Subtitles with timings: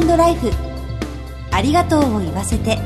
[0.00, 0.50] トライフ。
[1.50, 2.78] ありがとうを言わせて。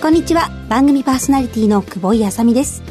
[0.00, 0.50] こんにちは。
[0.68, 2.82] 番組パーソナリティの久保井あさみです。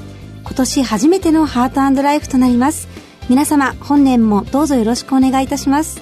[0.43, 2.88] 今年初めてのハートライフとなります。
[3.30, 6.02] 皆様本年もどうぞよろしくお願いいたします。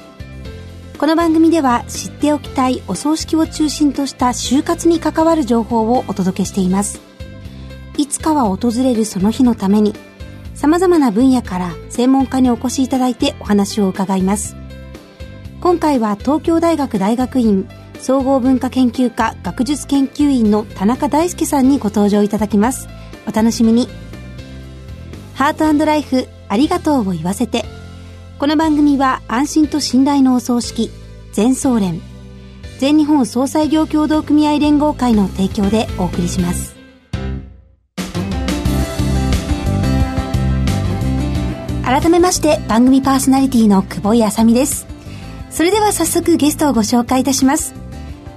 [0.98, 7.00] この番組では知っておきたいお葬式を中心とした就活に関わる情報をお届けしています。
[7.98, 9.94] いつかは訪れるその日のために
[10.60, 14.58] 様々な分野から専門家にお越しいただいてお話を伺います。
[15.62, 17.70] 今回は東京大学大学院
[18.02, 22.90] 総合文化研究科学術研究員の田中大輔さんにご登場いただきます。
[23.26, 23.88] お楽しみに。
[25.34, 27.64] ハートライフありがとうを言わせて。
[28.38, 30.92] この番組は安心と信頼のお葬式、
[31.32, 32.02] 全総連、
[32.80, 36.79] 全日本総裁業協同組合連合会の提供でお送りします。
[41.90, 44.86] 改めまして番組パーソナリティの久保井あさみです。
[45.50, 47.74] それでは早速ゲストをご紹介いたします。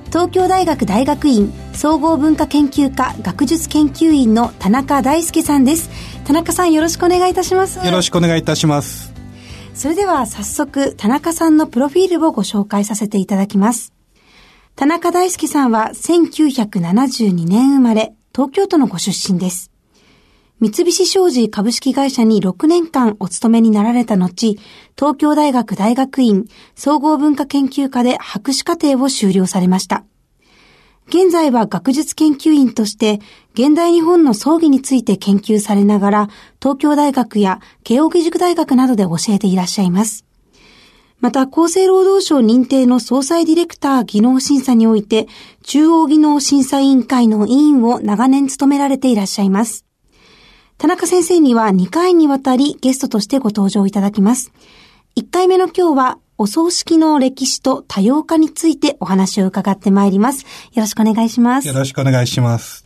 [0.07, 5.91] 東京大学大学院総合文化研究科学術研究員の田中大輔さんです。
[6.25, 7.85] 田中さんよろしくお願いいたします。
[7.85, 9.13] よろしくお願いいたします。
[9.75, 13.93] それでは早速田中さんのプロフィールをご紹介させていただきます。
[14.77, 19.72] 田中大輔さんは1972年生まれ、東京都のご出身です。
[20.63, 24.61] 三菱商事株式会社に6年間お勤めになられた後、
[24.97, 26.47] 東京大学大学院
[26.77, 30.05] 総合文化研究科で博士課程を修了されました。
[31.09, 33.19] 現在は学術研究員として、
[33.55, 36.29] 現代日本の葬儀について研究されながら、
[36.61, 40.25] 東京大学や慶應義塾大学などで教えていらっしゃいます。
[41.19, 45.27] また、厚生労働省認定の総裁ディレクター技能審査において、
[45.65, 49.85] 中央技能審査委員会の委員を長年務められていらっしゃいます。
[50.83, 54.51] 田中先生には2回にわたりゲストとしてご登場いただきます。
[55.15, 60.45] 1回目の今日はお葬式の歴史と多様化についてお話を伺ってまいります。
[60.73, 61.69] よろしくお願いします。
[61.69, 62.85] よろしくお願いします。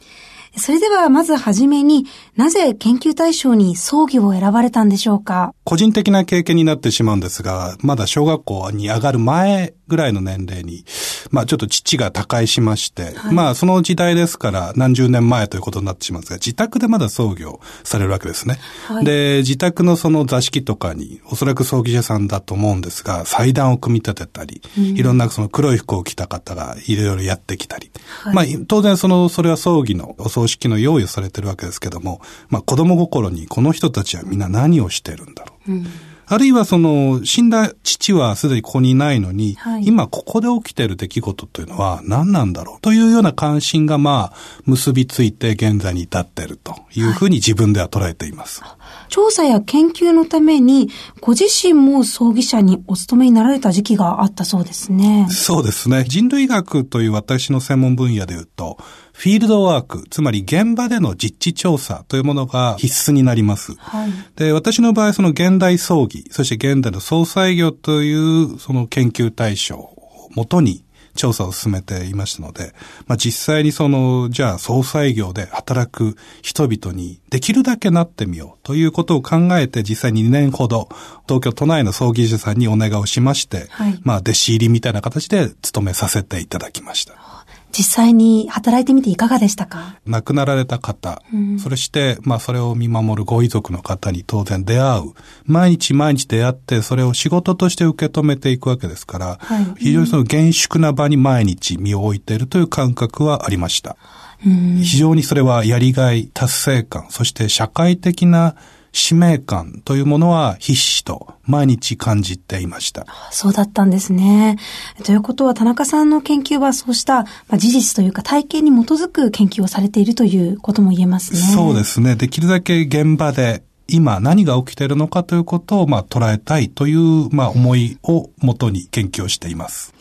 [0.59, 2.05] それではまずはじめに、
[2.37, 5.55] なぜ研究対象に葬儀を選ばれたんでしょうか？
[5.65, 10.85] 個人的な経験になってしまうんですが、まだ小学校に上がる前ぐらいの年齢に、
[11.31, 18.59] まあちょっと父が他界しまして、はい、まあその時代ですから何十年前ということになってしまうんですが、自宅でまだ葬儀をされるわけですね。
[18.87, 27.91] はい、で、自宅のその座敷とかに、おそらく葬儀者さんだと思うんですが、祭壇を組み立てたり、うん、いろんなその黒い服を着た方がいろいろやってきたり、
[28.23, 35.73] はい、まあ当然その、それは葬儀のお葬式の用意をされてるわけですけども、まあ子供心にこの人たちはみんな何をしてるんだろう。
[35.73, 35.87] うん
[36.29, 48.63] あるいはその、死んだ父はすでにここにいないのに、はい、今ここで起きている出来事というのは何なんだろうというような関心がまあ、結びついて現在に至っているというふうに自分では捉えています。
[48.63, 48.77] は
[49.09, 55.29] い、調査や研究のために、ご自身も葬儀者にお勤めになられた時期があったそうですね。
[55.31, 56.05] そうですね。
[56.05, 58.79] 人類学という私の専門分野で言うと、
[59.17, 63.75] フィールドワーク、つまり現場での実地調査というものが必須になります。
[63.77, 70.85] はい、で、私の場合、その現代葬儀、そして現代の総裁業というその研究対象をもとに
[71.15, 72.75] 調査を進めていましたので、
[73.07, 80.91] まあ、実際にその、じゃあ総裁業で働く人々にできるだけなってみようということを考えて実際に2年ほど
[81.27, 87.36] 東京都内の葬儀師さんにお願いをしまして、はい、まあ弟子入りみたいな形で勤めさせていただきました。
[87.77, 89.97] 実際に働いてみていかがでしたか？
[90.07, 95.13] 亡くなられた方、うん、それして、まあそれを見守るご遺族の方に当然出会う。
[95.45, 103.97] 毎日毎日出会って、それを仕事として受け止めていくわけですから、はい、非常にその厳粛な場に毎日身を置いているという感覚はありました。
[104.43, 108.55] 非常にそれはやりがい、達成感、そして社会的な
[108.97, 113.05] 使命感というものは必死と毎日感じていました。
[113.31, 114.57] そうだったんですね。
[115.05, 121.39] ということは田中さんの研究はそうした、まあ、事実というか体験に基づく研究をされているということも言えますね。
[121.39, 122.17] そうですね。
[122.17, 129.93] できるだけ現場で今何が起きているのかということをまあ捉えたいというまあ思いをもとに研究をしています。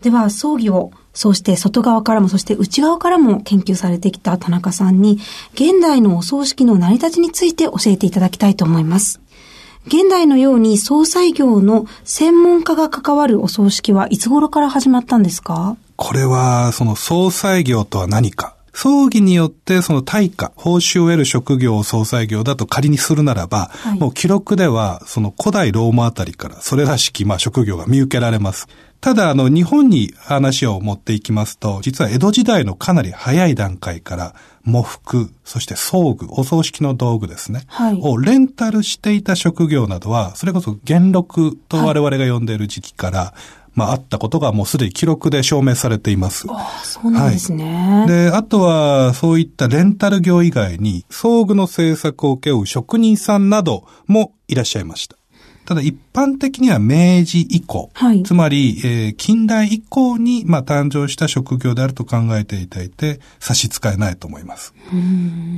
[0.00, 5.18] では、葬儀をそして外側からも、そして内側からも研究されてきた田中さんに、
[5.54, 9.20] 現代のお葬式の成り立ちについて教えていただきたいと思います。
[9.88, 15.76] 現代のように葬祭業の専門家が関わるお葬式はいつ頃から始まったんですか？
[15.96, 28.68] これは、その葬祭業とは何か葬儀によってその対価、報酬を得る職業を総裁業だと仮にするならば、はい、もう記録ではその古代ローマあたりからそれらしきまあ職業が見受けられます。
[29.00, 34.34] ただ、あの、日本に話を持っていきますと、実は江戸時代のかなり早い段階から、
[34.64, 37.62] 喪服、そして装具、お葬式の道具ですね。
[37.66, 37.98] はい。
[38.00, 43.34] をレンタルしていた職業などは、それこそ元禄と我々が呼んでいる時期から、は
[43.66, 46.46] い、まあ、あったことがもうすでに記録で証明されています。
[46.50, 48.00] ああ、そうなんですね。
[48.00, 55.16] はい、で、あとは、そういったレンタル業以外に、装具の製作を請け負う職人さんなどもいらっしゃいました。
[55.64, 64.72] ただ一般的には明治以降、はい、つまり、えー、近代以降に、まあ、誕生した職業であると考えていただいて差し支えないと思います。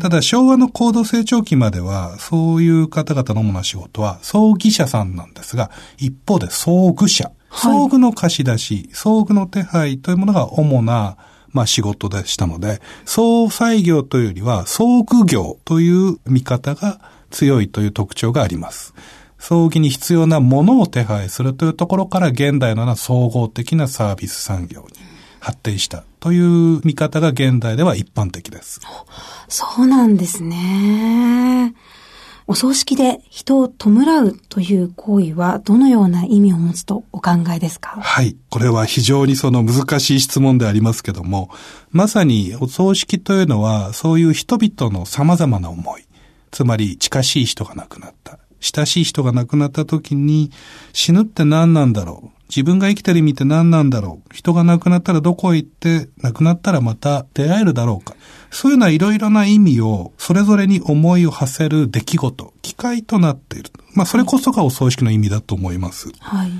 [0.03, 11.17] ただ昭和の高度成長期までは、そういう方々の主な仕事は葬儀者さんなんですが、一方で葬具者、葬具の貸し出し、葬具の手配というものが主な
[11.53, 17.01] まあ仕事でしたので、総裁業というよりは、葬具業という見方が
[17.31, 18.95] 強いという特徴があります。
[19.39, 24.89] 葬儀に必要なものを手配するというところから現代のような総合的なサービス産業に
[25.41, 28.81] 発展したという見方が現代では一般的です。
[29.49, 31.75] そうなんですね。
[32.51, 33.91] お葬式で人を弔
[34.25, 37.91] うという行為はどのような意味を持つとお考えですか？
[38.01, 38.37] はい。
[38.49, 41.49] これは非常にその難しい質問でありますけども、
[41.93, 46.03] まさにお葬式というのはそういう人々の様々な思い、
[46.51, 48.41] つまり近しい人が亡くなった。
[48.59, 50.51] 親しい人が亡くなった時に
[50.93, 58.17] 死ぬって何なんだろう自分が生きてる意味って何なんだろう人が亡くなったらどこへ行って亡くなったらまた出会えるだろうか
[58.51, 63.71] そういうようないろいろな意味をそれぞれに思いを馳せる出来事、機会となっている。
[63.95, 66.11] まあそれこそがお葬式の意味だと思います。
[66.21, 66.51] はい。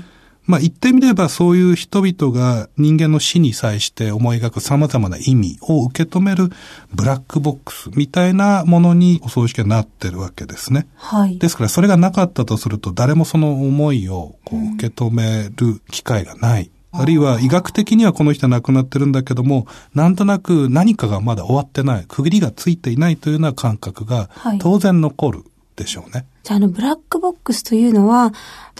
[0.45, 6.49] まあ言ってみればそういう人々が人間の死に際して思い描く様々な意味を受け止める
[6.93, 10.87] ブラックボックスみたいなものにお葬式はなってるわけですね。
[10.95, 11.37] はい。
[11.37, 16.63] ですからそれがなかったとすると誰もその思いをこう受け止める機会がない。
[16.63, 24.29] うん、あるいは医学的にはこの人は亡くなってるんだけども、なんとなく何かがまだ終わってない、区切りがついていないというような感覚が
[24.59, 25.43] 当然残る
[25.75, 26.25] でしょうね。
[26.43, 28.33] じゃあ、あの、ブラックボックスというのは、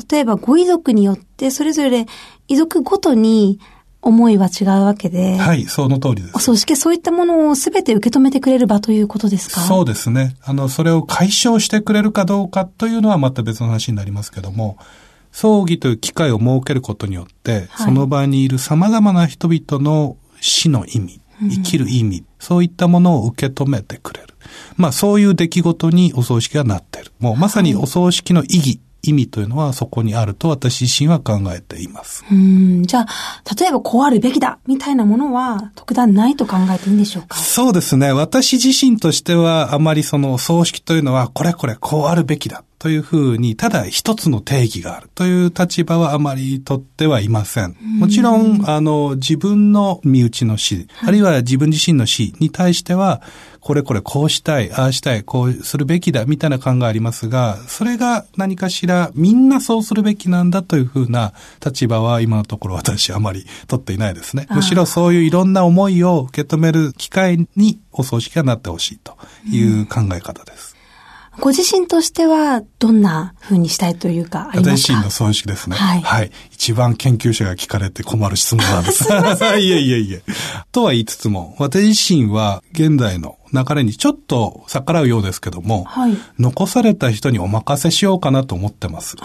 [0.10, 2.06] 例えばご遺族によって、それぞれ
[2.48, 3.60] 遺族ごとに
[4.02, 5.38] 思いは違うわけで。
[5.38, 6.32] はい、その通りです。
[6.34, 9.62] お葬式、そういったものをすべて受け止めてくれる場ということですか？
[9.62, 10.36] そうですね。
[10.44, 14.78] あの、それを解消してくれるかどうかというのはまた別の話になりますけども、
[15.32, 24.28] 葬儀という機会を設けることによって、はい、その場にいる様々な人々の死の意味、生きる意味、うん、そういったものを受け止めてくれる。
[24.76, 27.12] まあそういう出来事にお葬式がなっている。
[27.20, 32.24] もうまさにお葬式の意義、意味というのはそこにあると私自身は考えています。
[32.32, 32.84] うん。
[32.84, 37.36] じゃあ、例えばこうあるべきだみたいなものは特段ないと考えていいんでしょうか？
[37.38, 38.12] そうですね。
[38.12, 47.76] 私自身としてはあまりその葬式というのはこれこれこうあるべきだというふうに、ただ一つの定義があるという立場はあまり取ってはいません。
[48.00, 53.22] もちろん、あの、自分の身内の死、あるいは自分自身の死に対しては、
[53.60, 61.34] これこれこうしたい、ああしたい、こうするべきだ、みたいな考えありますが、それが何かしらみんなそうするべきなんだというふうな
[61.64, 64.48] 立場は今のところ私はあまり取っていないですね。
[64.50, 70.71] むしろそういういろんな思いを受け止める機会にお葬式がなってほしいという考え方です。
[71.40, 74.72] ご自身としてはどんな風にしたいというかありますか？
[74.78, 75.76] 私自身の損失ですね。
[75.76, 76.02] はい。
[76.02, 76.32] はい。
[76.52, 79.06] 一番研究者が聞かれて困る質問なんです。
[79.58, 80.24] いえいえいえ。
[80.72, 89.16] とは言いつつも、私自身は現代の流れにちょっと逆らうようですけども、はい、残された人にお任せしようかなと思ってます。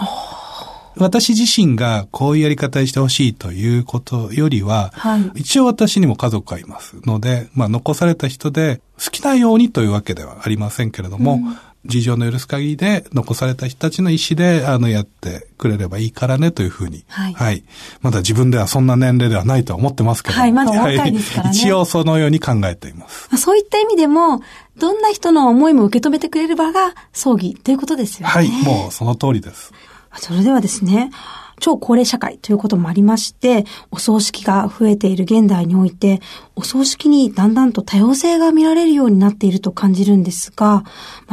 [0.99, 11.57] 私自身がこういうやり方にしてほしいということよりは、はい、一応私にも家族がいますので、まあ残された人で好きなようにというわけではありませんけれども、うん、
[11.87, 17.03] 事情の許す限りで残された人たちの意思で、あの、やってくれればいいからねというふうに。
[17.07, 17.33] はい。
[17.33, 17.63] はい。
[18.01, 20.35] まだ自分ではそんな年齢ではないとは思ってますけど。
[20.35, 21.55] はい、まだ若いですからね。
[21.55, 23.35] 一応そのように考えています。
[23.37, 24.41] そういった意味でも、
[24.77, 28.33] どんな人の思いも受け止めてくれる場が葬儀ということですよね。
[28.33, 29.73] はい、もうその通りです。
[30.19, 31.11] それではですね、
[31.59, 36.21] 超高齢社会ということもありまして、お葬式が増えている現代において、
[36.55, 40.83] お葬式にだんだんと多様性が見られるようになっていると感じるんですが、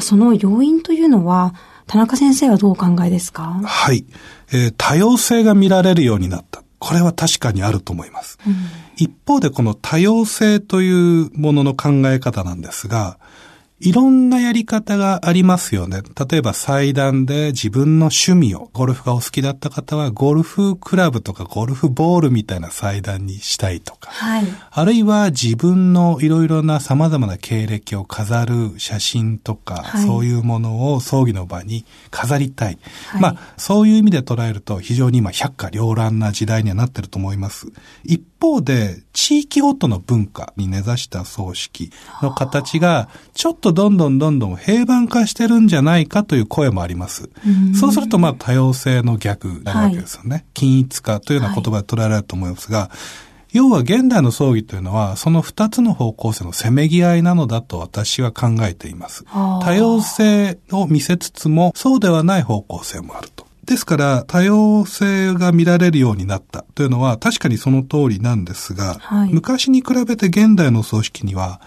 [0.00, 1.54] その要因というのは、
[1.86, 3.60] 田中先生はどうお考えですか？
[3.62, 4.06] はい、
[4.52, 6.62] えー、多様性が見られるようになった。
[6.78, 8.38] これは確かにあると思います。
[8.46, 8.54] うん、
[8.96, 13.18] 一方でこの多様性というものの考え方なんですが、
[13.84, 16.00] いろんなやり方がありますよね。
[16.30, 32.78] 例えば祭壇で自分の趣味を、ゴルフがお好きだった方は、ゴルフクラブとかゴルフボールみたいな祭壇にしたいとか、はい、あるいは自分のいろいろな様々な経歴を飾る写真とか、はい、そういうものを葬儀の場に飾りたい。
[33.08, 37.66] はい、まあ、そういう意味で捉えると、非常に今、百花繚乱な時代にはなってると思います。
[38.02, 47.30] 一方で、地域ごとの文化に根ざした葬式の形が、ちょっとどんどんどんどん平板化してるんじゃないかという声もあります。
[47.72, 50.30] うそうすると、まあ、多様性の逆なわけですよね。
[50.30, 52.90] はい、均一化というような言葉で捉えられると思いますが、は
[53.52, 59.24] い、要は現代の葬儀というのは、その二つの方向性のせめぎ合いなのだと私は考えています。
[59.32, 63.46] 多様性を見せつつも、そうではない方向性もあると。
[63.66, 66.64] ですから、多様性が見られるようになった。
[66.74, 71.60] というのは確かにその通りなんですが、はい、昔に比べて現代の葬式には、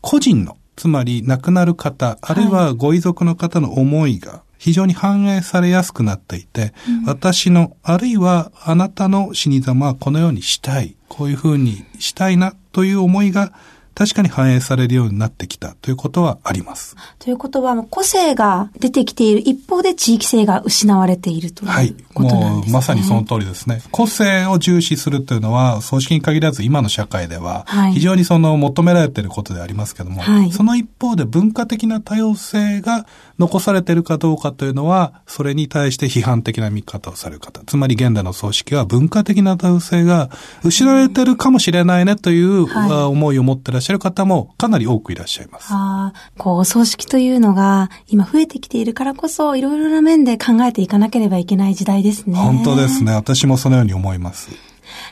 [0.00, 13.52] 個人のつまり亡くなる方、あるいはご遺族の方の思いが非常に反映されやすくなっていて、うん、私の、あるいはあなたの死に様はこのようにしたい、こういうふうにしたいなという思いが
[13.94, 16.96] 確かに反映されるようになってきたということはあります。
[17.18, 22.40] ということは、個性が出てきている一方で地域性が失われているということなんですね。
[22.40, 22.60] はい。
[22.60, 23.82] もうまさにその通りですね。
[23.90, 33.06] 個性を重視するというのは、葬式に限らず今の社会では、非常にその求められていることでありますけども、はい、その一方で文化的な多様性が
[33.38, 37.60] 残されているかどうかというのは、それに対して批判的な見方をされる方。
[37.66, 40.30] つまり現代の葬式は文化的な多様性が
[40.64, 42.66] 失われているかもしれないねという、
[43.08, 45.66] 思いを持ってらっしゃる方もかなり多くいらっしゃいます。
[45.70, 52.38] あこう、葬式というのが今増えてきているからこそ、いろいろな面で考えていかなければいけない時代ですね。
[52.38, 53.12] 本当ですね。
[53.12, 54.50] 私もそのように思います。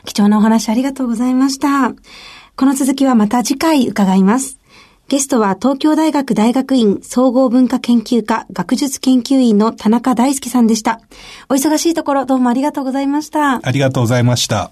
[0.05, 1.93] 貴重なお話ありがとうございました。
[2.55, 4.57] この続きはまた次回伺います。
[5.07, 11.01] ゲストは東京大学大学院総合文化研究科学術研究員の田中大輔さんでした。
[11.49, 13.59] お忙しいところどうもありがとうございました。
[13.61, 14.71] ありがとうございました。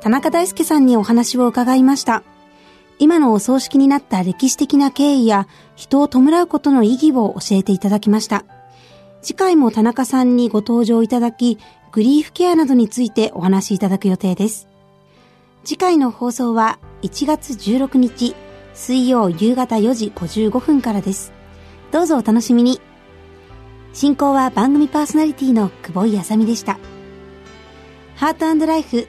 [0.00, 2.22] 田中大輔さんにお話を伺いました。
[2.98, 8.44] 今のお葬式になった歴史的な経緯や人を弔うことの意義を教えていただきました。
[9.22, 11.58] 次回も田中さんにご登場いただき、
[11.92, 14.68] グリーフケアなどについてお話しいただく予定です。
[15.64, 18.34] 次回の放送は1月16日
[18.72, 21.32] 水曜夕方4時55分からです。
[21.90, 22.80] どうぞお楽しみに。
[23.92, 26.78] 進行は番組パーソナリティの久保井あさみでした。
[28.14, 29.08] ハートライフ